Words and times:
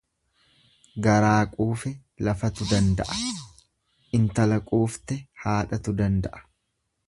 Garaa 1.07 1.43
quufe 1.51 1.91
lafatu 2.29 2.67
danda'a 2.71 3.19
intala 4.21 4.61
quufte 4.73 5.21
haadhatu 5.45 5.99
danda'a. 6.01 6.47